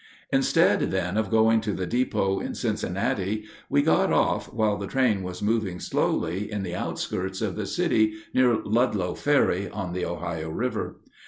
Instead, 0.33 0.89
then, 0.89 1.15
of 1.15 1.29
going 1.29 1.61
to 1.61 1.73
the 1.73 1.85
depot 1.85 2.39
in 2.39 2.55
Cincinnati, 2.55 3.45
we 3.69 3.83
got 3.83 4.11
off, 4.11 4.51
while 4.51 4.75
the 4.75 4.87
train 4.87 5.21
was 5.21 5.43
moving 5.43 5.79
slowly, 5.79 6.51
in 6.51 6.63
the 6.63 6.73
outskirts 6.73 7.39
of 7.39 7.55
the 7.55 7.67
city, 7.67 8.15
near 8.33 8.57
Ludlow 8.63 9.13
Ferry, 9.13 9.69
on 9.69 9.93
the 9.93 10.03
Ohio 10.05 10.49
River. 10.49 10.95